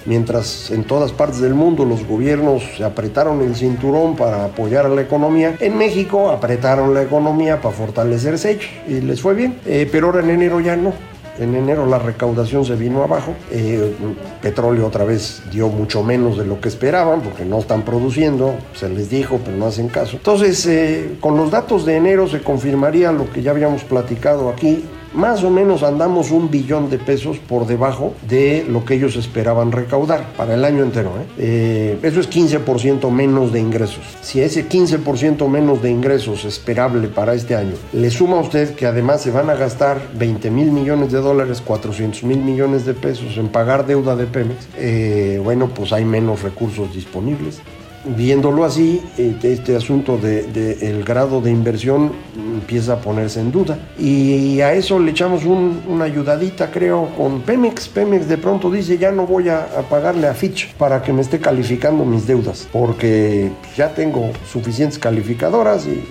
Mientras 0.05 0.71
en 0.71 0.83
todas 0.83 1.11
partes 1.11 1.41
del 1.41 1.53
mundo 1.53 1.85
los 1.85 2.05
gobiernos 2.05 2.63
se 2.77 2.83
apretaron 2.83 3.41
el 3.41 3.55
cinturón 3.55 4.15
para 4.15 4.45
apoyar 4.45 4.85
a 4.85 4.89
la 4.89 5.01
economía, 5.01 5.55
en 5.59 5.77
México 5.77 6.29
apretaron 6.29 6.93
la 6.93 7.03
economía 7.03 7.61
para 7.61 7.75
fortalecerse 7.75 8.59
y 8.87 9.01
les 9.01 9.21
fue 9.21 9.33
bien. 9.33 9.59
Eh, 9.65 9.87
pero 9.91 10.07
ahora 10.07 10.21
en 10.21 10.29
enero 10.29 10.59
ya 10.59 10.75
no. 10.75 10.93
En 11.39 11.55
enero 11.55 11.85
la 11.85 11.99
recaudación 11.99 12.65
se 12.65 12.75
vino 12.75 13.01
abajo, 13.01 13.33
eh, 13.49 13.93
petróleo 14.41 14.85
otra 14.85 15.05
vez 15.05 15.41
dio 15.49 15.69
mucho 15.69 16.03
menos 16.03 16.37
de 16.37 16.45
lo 16.45 16.59
que 16.59 16.67
esperaban 16.67 17.21
porque 17.21 17.45
no 17.45 17.59
están 17.59 17.83
produciendo, 17.83 18.55
se 18.73 18.89
les 18.89 19.09
dijo, 19.09 19.39
pero 19.45 19.55
no 19.55 19.67
hacen 19.67 19.87
caso. 19.87 20.17
Entonces, 20.17 20.65
eh, 20.65 21.15
con 21.21 21.37
los 21.37 21.49
datos 21.49 21.85
de 21.85 21.95
enero 21.95 22.27
se 22.27 22.41
confirmaría 22.41 23.13
lo 23.13 23.31
que 23.31 23.41
ya 23.41 23.51
habíamos 23.51 23.85
platicado 23.85 24.49
aquí, 24.49 24.83
más 25.13 25.43
o 25.43 25.49
menos 25.49 25.83
andamos 25.83 26.31
un 26.31 26.49
billón 26.49 26.89
de 26.89 26.97
pesos 26.97 27.39
por 27.39 27.65
debajo 27.65 28.13
de 28.27 28.65
lo 28.67 28.85
que 28.85 28.95
ellos 28.95 29.15
esperaban 29.15 29.71
recaudar 29.71 30.33
para 30.37 30.53
el 30.53 30.65
año 30.65 30.83
entero. 30.83 31.11
¿eh? 31.19 31.25
Eh, 31.37 31.99
eso 32.03 32.19
es 32.19 32.29
15% 32.29 33.09
menos 33.11 33.51
de 33.51 33.59
ingresos. 33.59 34.03
Si 34.21 34.41
ese 34.41 34.67
15% 34.67 35.47
menos 35.47 35.81
de 35.81 35.89
ingresos 35.89 36.45
esperable 36.45 37.07
para 37.07 37.33
este 37.33 37.55
año 37.55 37.73
le 37.93 38.09
suma 38.11 38.37
a 38.37 38.41
usted 38.41 38.75
que 38.75 38.85
además 38.85 39.21
se 39.21 39.31
van 39.31 39.49
a 39.49 39.55
gastar 39.55 39.99
20 40.15 40.51
mil 40.51 40.71
millones 40.71 41.11
de 41.11 41.19
dólares, 41.19 41.61
400 41.61 42.23
mil 42.23 42.39
millones 42.39 42.85
de 42.85 42.93
pesos 42.93 43.37
en 43.37 43.49
pagar 43.49 43.85
deuda 43.85 44.15
de 44.15 44.25
Pemex, 44.25 44.67
eh, 44.77 45.39
bueno, 45.43 45.69
pues 45.69 45.93
hay 45.93 46.05
menos 46.05 46.43
recursos 46.43 46.93
disponibles 46.93 47.61
viéndolo 48.05 48.65
así, 48.65 49.01
eh, 49.17 49.35
este 49.43 49.75
asunto 49.75 50.17
del 50.17 50.51
de, 50.53 50.89
el 50.89 51.03
grado 51.03 51.41
de 51.41 51.51
inversión 51.51 52.11
empieza 52.35 52.93
a 52.93 53.01
ponerse 53.01 53.39
en 53.39 53.51
duda. 53.51 53.77
Y 53.97 54.61
a 54.61 54.73
eso 54.73 54.99
le 54.99 55.11
echamos 55.11 55.43
una 55.45 56.05
ayudadita, 56.05 56.71
creo, 56.71 57.09
con 57.17 57.41
Pemex. 57.41 57.87
Pemex 57.89 58.27
de 58.27 58.37
pronto 58.37 58.71
dice, 58.71 58.97
ya 58.97 59.11
no 59.11 59.25
voy 59.25 59.49
a, 59.49 59.67
pagarle 59.89 60.27
a 60.27 60.33
Fitch 60.33 60.73
para 60.75 61.01
que 61.01 61.13
me 61.13 61.21
esté 61.21 61.39
calificando 61.39 62.05
mis 62.05 62.27
deudas, 62.27 62.67
porque 62.71 63.51
ya 63.75 63.93
tengo 63.93 64.31
suficientes 64.51 64.99
calificadoras 64.99 65.85
y, 65.87 66.03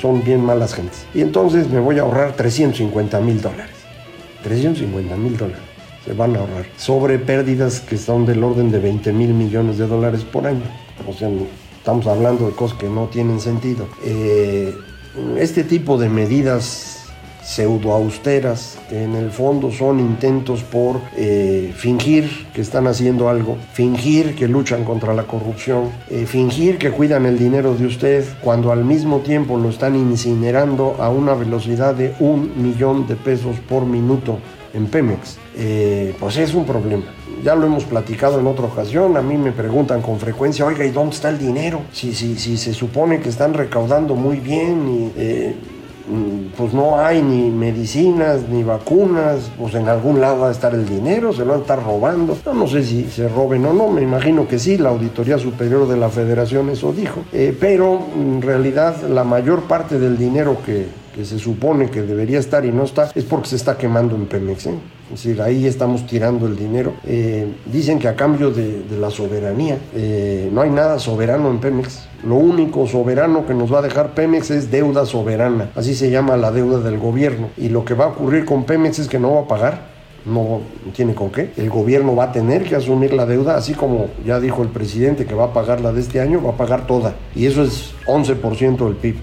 son 0.00 0.24
bien 0.24 0.42
malas 0.42 0.74
gentes. 0.74 1.04
Y 1.14 1.20
entonces 1.20 1.68
me 1.68 1.80
voy 1.80 1.98
a 1.98 2.02
ahorrar 2.02 2.32
350 2.32 3.20
mil 3.20 3.40
dólares. 3.40 3.74
350 4.42 5.16
mil 5.16 5.36
dólares 5.36 5.70
se 6.04 6.14
van 6.14 6.34
a 6.34 6.40
ahorrar 6.40 6.64
sobre 6.78 7.18
pérdidas 7.18 7.80
que 7.80 7.98
son 7.98 8.24
del 8.24 8.42
orden 8.42 8.70
de 8.70 8.78
20 8.78 9.12
mil 9.12 9.34
millones 9.34 9.76
de 9.76 9.86
dólares 9.86 10.24
por 10.24 10.46
año. 10.46 10.62
O 11.08 11.12
sea, 11.12 11.28
estamos 11.76 12.06
hablando 12.06 12.46
de 12.46 12.52
cosas 12.52 12.78
que 12.78 12.88
no 12.88 13.06
tienen 13.06 13.40
sentido. 13.40 13.86
Eh, 14.04 14.74
este 15.38 15.64
tipo 15.64 15.98
de 15.98 16.08
medidas 16.08 17.00
pseudo 17.42 17.92
austeras, 17.92 18.78
que 18.88 19.02
en 19.02 19.16
el 19.16 19.30
fondo 19.30 19.72
son 19.72 19.98
intentos 19.98 20.62
por 20.62 21.00
eh, 21.16 21.72
fingir 21.74 22.46
que 22.54 22.60
están 22.60 22.86
haciendo 22.86 23.28
algo, 23.28 23.56
fingir 23.72 24.36
que 24.36 24.46
luchan 24.46 24.84
contra 24.84 25.14
la 25.14 25.24
corrupción, 25.24 25.90
eh, 26.10 26.26
fingir 26.26 26.78
que 26.78 26.92
cuidan 26.92 27.26
el 27.26 27.38
dinero 27.38 27.74
de 27.74 27.86
usted, 27.86 28.24
cuando 28.40 28.70
al 28.70 28.84
mismo 28.84 29.18
tiempo 29.18 29.56
lo 29.56 29.68
están 29.68 29.96
incinerando 29.96 30.96
a 31.00 31.10
una 31.10 31.34
velocidad 31.34 31.94
de 31.94 32.14
un 32.20 32.62
millón 32.62 33.08
de 33.08 33.16
pesos 33.16 33.56
por 33.68 33.84
minuto 33.84 34.38
en 34.74 34.86
Pemex, 34.86 35.38
pues 36.18 36.36
es 36.36 36.54
un 36.54 36.64
problema 36.64 37.04
ya 37.42 37.54
lo 37.54 37.66
hemos 37.66 37.84
platicado 37.84 38.40
en 38.40 38.46
otra 38.46 38.66
ocasión, 38.66 39.16
a 39.16 39.22
mí 39.22 39.36
me 39.36 39.52
preguntan 39.52 40.02
con 40.02 40.18
frecuencia, 40.18 40.64
oiga, 40.64 40.84
¿y 40.84 40.90
dónde 40.90 41.14
está 41.14 41.30
el 41.30 41.38
dinero? 41.38 41.82
Si, 41.92 42.14
si, 42.14 42.36
si 42.36 42.56
se 42.56 42.74
supone 42.74 43.20
que 43.20 43.28
están 43.28 43.54
recaudando 43.54 44.14
muy 44.14 44.38
bien 44.38 44.88
y 44.88 45.12
eh, 45.16 45.54
mm, 46.08 46.56
pues 46.56 46.74
no 46.74 46.98
hay 46.98 47.22
ni 47.22 47.50
medicinas 47.50 48.42
ni 48.48 48.62
vacunas, 48.62 49.50
pues 49.58 49.74
en 49.74 49.88
algún 49.88 50.20
lado 50.20 50.40
va 50.40 50.48
a 50.48 50.52
estar 50.52 50.74
el 50.74 50.86
dinero, 50.86 51.32
se 51.32 51.40
lo 51.40 51.52
van 51.52 51.58
a 51.58 51.62
estar 51.62 51.82
robando. 51.82 52.36
No, 52.44 52.54
no 52.54 52.66
sé 52.66 52.84
si 52.84 53.04
se 53.04 53.28
roben 53.28 53.64
o 53.64 53.72
no, 53.72 53.88
me 53.88 54.02
imagino 54.02 54.46
que 54.46 54.58
sí, 54.58 54.76
la 54.76 54.90
Auditoría 54.90 55.38
Superior 55.38 55.88
de 55.88 55.96
la 55.96 56.10
Federación 56.10 56.68
eso 56.70 56.92
dijo, 56.92 57.24
eh, 57.32 57.56
pero 57.58 58.00
en 58.14 58.42
realidad 58.42 59.02
la 59.08 59.24
mayor 59.24 59.62
parte 59.62 59.98
del 59.98 60.18
dinero 60.18 60.58
que, 60.64 60.99
que 61.14 61.24
se 61.24 61.38
supone 61.38 61.90
que 61.90 62.02
debería 62.02 62.38
estar 62.38 62.64
y 62.64 62.72
no 62.72 62.84
está, 62.84 63.10
es 63.14 63.24
porque 63.24 63.48
se 63.48 63.56
está 63.56 63.76
quemando 63.76 64.14
en 64.16 64.26
Pemex. 64.26 64.66
¿eh? 64.66 64.74
Es 65.12 65.24
decir, 65.24 65.42
ahí 65.42 65.66
estamos 65.66 66.06
tirando 66.06 66.46
el 66.46 66.56
dinero. 66.56 66.94
Eh, 67.04 67.46
dicen 67.66 67.98
que 67.98 68.08
a 68.08 68.14
cambio 68.14 68.50
de, 68.50 68.84
la 68.98 69.10
soberanía, 69.10 69.78
eh, 69.94 70.48
no 70.52 70.60
hay 70.60 70.70
nada 70.70 70.98
soberano 70.98 71.50
en 71.50 71.58
Pemex. 71.58 72.06
Lo 72.24 72.36
único 72.36 72.86
soberano 72.86 73.46
que 73.46 73.54
nos 73.54 73.72
va 73.72 73.80
a 73.80 73.82
dejar 73.82 74.14
Pemex 74.14 74.50
es 74.50 74.70
deuda 74.70 75.06
soberana. 75.06 75.70
Así 75.74 75.94
se 75.94 76.10
llama 76.10 76.36
la 76.36 76.52
deuda 76.52 76.78
del 76.80 76.98
gobierno. 76.98 77.48
Y 77.56 77.70
lo 77.70 77.84
que 77.84 77.94
va 77.94 78.04
a 78.04 78.08
ocurrir 78.08 78.44
con 78.44 78.64
Pemex 78.64 78.98
es 79.00 79.08
que 79.08 79.18
no 79.18 79.34
va 79.34 79.40
a 79.42 79.48
pagar 79.48 79.90
no 80.24 80.60
tiene 80.94 81.14
con 81.14 81.30
qué. 81.30 81.52
El 81.56 81.70
gobierno 81.70 82.14
va 82.14 82.24
a 82.24 82.32
tener 82.32 82.64
que 82.64 82.76
asumir 82.76 83.12
la 83.12 83.26
deuda, 83.26 83.56
así 83.56 83.74
como 83.74 84.08
ya 84.24 84.40
dijo 84.40 84.62
el 84.62 84.68
presidente 84.68 85.26
que 85.26 85.34
va 85.34 85.46
a 85.46 85.52
pagar 85.52 85.80
la 85.80 85.92
de 85.92 86.00
este 86.00 86.20
año, 86.20 86.42
va 86.42 86.50
a 86.50 86.56
pagar 86.56 86.86
toda. 86.86 87.14
Y 87.34 87.46
eso 87.46 87.62
es 87.62 87.94
11% 88.06 88.84
del 88.84 88.96
PIB. 88.96 89.16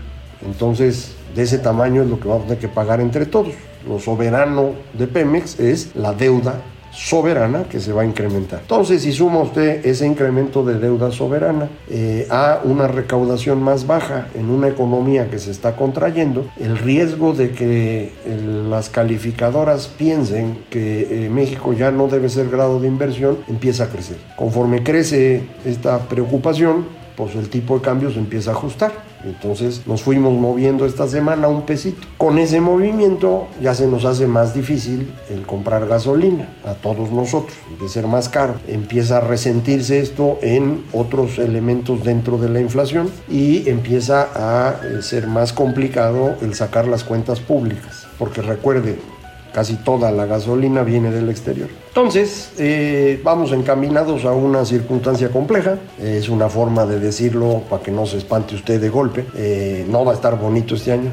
Entonces, 0.45 1.16
de 1.35 1.43
ese 1.43 1.59
tamaño 1.59 2.03
es 2.03 2.09
lo 2.09 2.19
que 2.19 2.27
vamos 2.27 2.43
a 2.43 2.47
tener 2.47 2.59
que 2.59 2.67
pagar 2.67 3.01
entre 3.01 3.25
todos. 3.25 3.53
Lo 3.87 3.99
soberano 3.99 4.71
de 4.93 5.07
Pemex 5.07 5.59
es 5.59 5.95
la 5.95 6.13
deuda 6.13 6.61
soberana 6.97 7.63
que 7.65 7.79
se 7.79 7.93
va 7.93 8.01
a 8.01 8.05
incrementar. 8.05 8.61
Entonces, 8.61 9.03
si 9.03 9.11
suma 9.11 9.39
usted 9.39 9.85
ese 9.85 10.07
incremento 10.07 10.63
de 10.63 10.79
deuda 10.79 11.11
soberana 11.11 11.69
eh, 11.89 12.27
a 12.29 12.61
una 12.63 12.87
recaudación 12.87 13.61
más 13.61 13.85
baja 13.85 14.27
en 14.33 14.49
una 14.49 14.67
economía 14.67 15.29
que 15.29 15.37
se 15.37 15.51
está 15.51 15.75
contrayendo, 15.75 16.49
el 16.57 16.77
riesgo 16.77 17.33
de 17.33 17.51
que 17.51 18.13
las 18.69 18.89
calificadoras 18.89 19.87
piensen 19.87 20.57
que 20.71 21.25
eh, 21.25 21.29
México 21.29 21.73
ya 21.73 21.91
no 21.91 22.07
debe 22.07 22.29
ser 22.29 22.49
grado 22.49 22.79
de 22.79 22.87
inversión 22.87 23.37
empieza 23.47 23.85
a 23.85 23.87
crecer. 23.89 24.17
Conforme 24.35 24.81
crece 24.81 25.43
esta 25.65 25.99
preocupación, 25.99 26.85
pues 27.15 27.35
el 27.35 27.49
tipo 27.49 27.75
de 27.75 27.81
cambio 27.81 28.11
se 28.11 28.19
empieza 28.19 28.51
a 28.51 28.53
ajustar 28.53 29.06
Entonces 29.23 29.87
nos 29.87 30.01
fuimos 30.01 30.33
moviendo 30.33 30.85
esta 30.85 31.07
semana 31.07 31.47
un 31.47 31.65
pesito. 31.65 32.07
Con 32.17 32.37
ese 32.37 32.61
movimiento 32.61 33.47
ya 33.61 33.73
se 33.73 33.87
nos 33.87 34.05
hace 34.05 34.27
más 34.27 34.53
difícil 34.53 35.11
el 35.29 35.45
comprar 35.45 35.87
gasolina 35.87 36.49
a 36.65 36.73
todos 36.73 37.11
nosotros, 37.11 37.57
de 37.81 37.89
ser 37.89 38.07
más 38.07 38.29
caro. 38.29 38.55
Empieza 38.67 39.17
a 39.17 39.21
resentirse 39.21 39.99
esto 39.99 40.37
en 40.41 40.83
otros 40.93 41.39
elementos 41.39 42.03
dentro 42.03 42.37
de 42.37 42.49
la 42.49 42.59
inflación 42.59 43.09
y 43.29 43.69
empieza 43.69 44.29
a 44.35 44.75
eh, 44.83 45.01
ser 45.01 45.27
más 45.27 45.53
complicado 45.53 46.35
el 46.41 46.53
sacar 46.53 46.87
las 46.87 47.03
cuentas 47.03 47.39
públicas. 47.39 48.07
Porque 48.17 48.41
recuerde, 48.41 48.99
casi 49.57 49.77
toda 49.77 50.11
la 50.11 50.27
gasolina 50.27 50.83
viene 50.83 51.09
del 51.09 51.31
exterior. 51.31 51.67
Entonces, 51.87 52.51
eh, 52.59 53.19
vamos 53.23 53.51
encaminados 53.51 54.23
a 54.23 54.31
una 54.31 54.63
circunstancia 54.65 55.29
compleja, 55.29 55.79
es 55.99 56.29
una 56.29 56.47
forma 56.47 56.85
de 56.85 56.99
decirlo 56.99 57.63
para 57.67 57.81
que 57.81 57.89
no 57.89 58.05
se 58.05 58.17
espante 58.17 58.53
usted 58.53 58.79
de 58.79 58.89
golpe, 58.89 59.25
eh, 59.35 59.83
no 59.89 60.05
va 60.05 60.11
a 60.11 60.15
estar 60.15 60.37
bonito 60.37 60.75
este 60.75 60.91
año. 60.91 61.11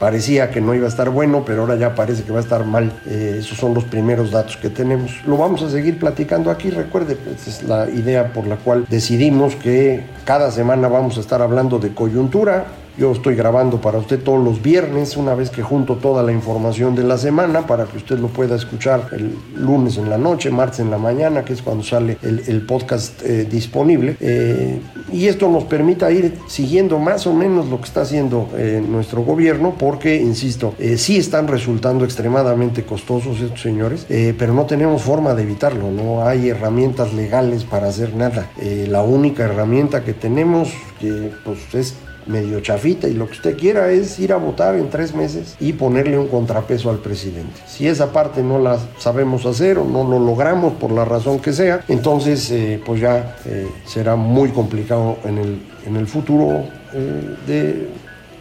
Parecía 0.00 0.50
que 0.50 0.60
no 0.60 0.74
iba 0.74 0.86
a 0.86 0.88
estar 0.88 1.10
bueno, 1.10 1.44
pero 1.46 1.60
ahora 1.60 1.76
ya 1.76 1.94
parece 1.94 2.24
que 2.24 2.32
va 2.32 2.38
a 2.38 2.42
estar 2.42 2.66
mal. 2.66 2.90
Eh, 3.06 3.36
esos 3.38 3.56
son 3.56 3.72
los 3.72 3.84
primeros 3.84 4.32
datos 4.32 4.56
que 4.56 4.68
tenemos. 4.68 5.12
Lo 5.24 5.36
vamos 5.36 5.62
a 5.62 5.70
seguir 5.70 5.96
platicando 5.96 6.50
aquí. 6.50 6.70
Recuerde, 6.70 7.14
pues, 7.14 7.46
es 7.46 7.62
la 7.62 7.88
idea 7.88 8.32
por 8.32 8.48
la 8.48 8.56
cual 8.56 8.84
decidimos 8.90 9.54
que 9.54 10.02
cada 10.24 10.50
semana 10.50 10.88
vamos 10.88 11.18
a 11.18 11.20
estar 11.20 11.40
hablando 11.40 11.78
de 11.78 11.94
coyuntura, 11.94 12.66
yo 12.98 13.12
estoy 13.12 13.34
grabando 13.34 13.80
para 13.80 13.98
usted 13.98 14.20
todos 14.20 14.42
los 14.42 14.62
viernes, 14.62 15.16
una 15.16 15.34
vez 15.34 15.50
que 15.50 15.62
junto 15.62 15.96
toda 15.96 16.22
la 16.22 16.32
información 16.32 16.94
de 16.94 17.04
la 17.04 17.18
semana 17.18 17.66
para 17.66 17.84
que 17.84 17.98
usted 17.98 18.18
lo 18.18 18.28
pueda 18.28 18.56
escuchar 18.56 19.08
el 19.12 19.36
lunes 19.54 19.98
en 19.98 20.08
la 20.08 20.16
noche, 20.16 20.50
martes 20.50 20.80
en 20.80 20.90
la 20.90 20.98
mañana, 20.98 21.44
que 21.44 21.52
es 21.52 21.62
cuando 21.62 21.84
sale 21.84 22.16
el, 22.22 22.62
podcast 22.62 23.22
eh, 23.22 23.44
disponible. 23.44 24.16
Eh, 24.20 24.80
y 25.12 25.26
esto 25.26 25.48
nos 25.50 25.64
permita 25.64 26.10
ir 26.10 26.38
siguiendo 26.48 26.98
más 26.98 27.26
o 27.26 27.34
menos 27.34 27.68
lo 27.68 27.78
que 27.78 27.84
está 27.84 28.02
haciendo 28.02 28.48
eh, 28.56 28.82
nuestro 28.86 29.22
gobierno, 29.22 29.74
porque, 29.78 30.16
insisto, 30.16 30.74
sí 30.96 31.18
están 31.18 31.48
resultando 31.48 32.04
extremadamente 32.04 32.84
costosos 32.84 33.40
estos 33.40 33.60
señores, 33.60 34.06
pero 34.08 34.54
no 34.54 34.64
tenemos 34.64 35.02
forma 35.02 35.34
de 35.34 35.42
evitarlo, 35.42 35.90
no 35.90 36.26
hay 36.26 36.48
herramientas 36.48 37.12
legales 37.12 37.64
para 37.64 37.88
hacer 37.88 38.14
nada. 38.14 38.48
la 38.88 39.02
única 39.02 39.44
herramienta 39.44 40.02
que 40.02 40.12
tenemos 40.12 40.70
que 41.00 41.30
pues, 41.44 41.74
es 41.74 41.94
medio 42.26 42.60
chafita 42.60 43.08
y 43.08 43.14
lo 43.14 43.26
que 43.26 43.32
usted 43.32 43.56
quiera 43.56 43.90
es 43.90 44.18
ir 44.18 44.32
a 44.32 44.36
votar 44.36 44.74
en 44.74 44.90
tres 44.90 45.14
meses 45.14 45.56
y 45.60 45.72
ponerle 45.72 46.18
un 46.18 46.28
contrapeso 46.28 46.90
al 46.90 46.98
presidente. 46.98 47.60
Si 47.66 47.86
esa 47.86 48.12
parte 48.12 48.42
no 48.42 48.58
la 48.58 48.78
sabemos 48.98 49.46
hacer 49.46 49.78
o 49.78 49.84
no 49.84 50.04
lo 50.04 50.18
logramos 50.18 50.74
por 50.74 50.90
la 50.92 51.04
razón 51.04 51.38
que 51.38 51.52
sea, 51.52 51.84
entonces 51.88 52.50
eh, 52.50 52.80
pues 52.84 53.00
ya 53.00 53.36
eh, 53.44 53.68
será 53.86 54.16
muy 54.16 54.50
complicado 54.50 55.18
en 55.24 55.38
el, 55.38 55.62
en 55.86 55.96
el 55.96 56.06
futuro 56.06 56.64
eh, 56.92 57.36
de 57.46 57.88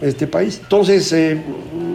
este 0.01 0.27
país. 0.27 0.59
Entonces, 0.61 1.11
eh, 1.13 1.41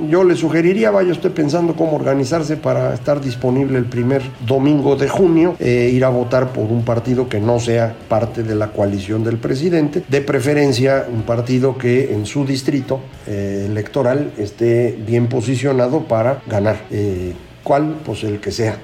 yo 0.09 0.25
le 0.25 0.35
sugeriría, 0.35 0.91
vaya 0.91 1.13
usted 1.13 1.31
pensando 1.31 1.75
cómo 1.75 1.95
organizarse 1.95 2.57
para 2.57 2.95
estar 2.95 3.21
disponible 3.21 3.79
el 3.79 3.85
primer 3.85 4.23
domingo 4.47 4.97
de 4.97 5.09
junio, 5.09 5.57
eh, 5.59 5.91
ir 5.93 6.05
a 6.05 6.09
votar 6.09 6.53
por 6.53 6.65
un 6.65 6.85
partido 6.85 7.29
que 7.29 7.41
no 7.41 7.61
sea 7.61 7.95
parte 8.09 8.43
de 8.43 8.55
la 8.55 8.69
coalición 8.69 9.25
del 9.25 9.39
presidente, 9.39 10.03
de 10.09 10.21
preferencia 10.21 11.07
un 11.13 11.23
partido 11.23 11.77
que 11.79 12.13
en 12.13 12.27
su 12.27 12.45
distrito 12.45 13.01
eh, 13.27 13.67
electoral 13.69 14.33
esté 14.39 14.99
bien 15.07 15.29
posicionado 15.29 16.01
para 16.01 16.43
ganar. 16.47 16.79
¿Cuál? 17.63 17.97
Pues 18.05 18.25
el 18.25 18.41
que 18.41 18.51
sea 18.51 18.79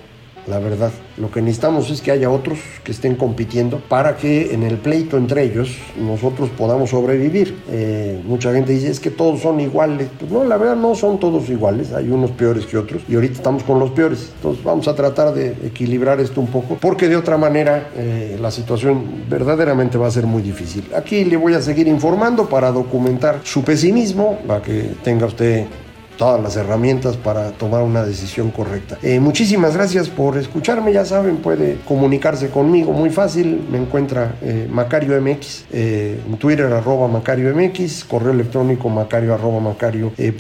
la 0.47 0.59
verdad. 0.59 0.91
Lo 1.17 1.31
que 1.31 1.41
necesitamos 1.41 1.91
es 1.91 2.01
que 2.01 2.11
haya 2.11 2.31
otros 2.31 2.59
que 2.85 2.93
estén 2.93 3.17
compitiendo 3.17 3.79
para 3.79 4.17
que 4.17 4.55
en 4.55 4.63
el 4.63 4.77
pleito 4.77 5.17
entre 5.17 5.43
ellos 5.43 5.77
nosotros 5.99 6.51
podamos 6.51 6.91
sobrevivir. 6.91 7.57
Eh, 7.71 8.21
mucha 8.25 8.53
gente 8.53 8.73
dice 8.73 8.91
es 8.91 9.01
que 9.01 9.11
todos 9.11 9.41
son 9.41 9.61
iguales. 9.61 10.09
Pues 10.19 10.31
no, 10.31 10.45
la 10.45 10.57
verdad 10.57 10.77
no 10.77 10.95
son 10.95 11.19
todos 11.19 11.49
iguales, 11.49 11.93
hay 11.93 12.11
unos 12.11 12.31
peores 12.33 12.67
que 12.67 12.77
otros 12.77 13.03
y 13.09 13.15
ahorita 13.15 13.35
estamos 13.35 13.63
con 13.63 13.79
los 13.79 13.91
peores. 13.91 14.31
Entonces 14.37 14.63
vamos 14.63 14.87
a 14.89 14.95
tratar 14.95 15.35
de 15.35 15.53
equilibrar 15.67 16.21
esto 16.21 16.41
un 16.41 16.49
poco 16.49 16.77
porque 16.81 17.09
de 17.09 17.17
otra 17.17 17.37
manera 17.37 17.91
eh, 17.97 18.39
la 18.41 18.51
situación 18.51 19.25
verdaderamente 19.29 19.99
va 19.99 20.07
a 20.07 20.11
ser 20.11 20.27
muy 20.27 20.43
difícil. 20.43 20.85
Aquí 20.95 21.25
le 21.25 21.37
voy 21.37 21.55
a 21.55 21.63
seguir 21.63 21.89
informando 21.89 22.49
para 22.49 22.71
documentar 22.71 23.41
su 23.43 23.63
pesimismo, 23.65 24.39
para 24.47 24.63
que 24.63 24.91
tenga 25.03 25.27
usted 25.27 25.67
todas 26.17 26.43
las 26.43 26.57
herramientas 26.57 27.17
para 27.17 27.53
tomar 27.53 27.83
una 27.83 28.05
decisión 28.05 28.51
correcta. 28.51 28.99
Eh, 29.03 29.21
muchísimas 29.21 29.75
gracias 29.75 30.09
por 30.09 30.39
escucharme, 30.39 30.93
ya 30.93 31.05
saben, 31.05 31.37
puede 31.39 31.79
comunicarse 31.87 32.51
conmigo 32.51 32.93
muy 32.93 33.11
fácil, 33.11 33.67
me 33.71 33.79
encuentra 33.79 34.37
eh, 34.43 34.69
Macario 34.71 35.21
MX, 35.21 35.65
eh, 35.73 36.21
en 36.27 36.37
Twitter 36.37 36.73
arroba 36.73 37.09
Macario 37.09 37.53
MX, 37.55 38.05
correo 38.05 38.33
electrónico 38.33 38.89
macario 38.89 39.35
arroba 39.35 39.61
macario 39.61 40.13
y 40.17 40.33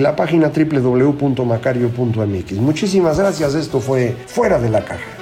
la 0.00 0.14
página 0.16 0.50
www.macario.mx. 0.50 2.52
Muchísimas 2.54 3.18
gracias, 3.18 3.54
esto 3.54 3.80
fue 3.80 4.16
Fuera 4.26 4.58
de 4.58 4.68
la 4.68 4.84
Caja. 4.84 5.21